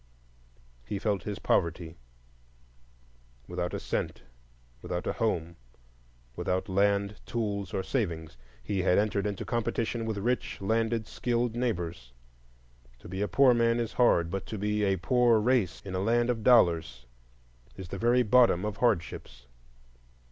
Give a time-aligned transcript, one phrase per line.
[0.83, 1.95] He felt his poverty;
[3.47, 4.23] without a cent,
[4.81, 5.57] without a home,
[6.35, 12.13] without land, tools, or savings, he had entered into competition with rich, landed, skilled neighbors.
[12.97, 15.99] To be a poor man is hard, but to be a poor race in a
[16.01, 17.05] land of dollars
[17.75, 19.45] is the very bottom of hardships.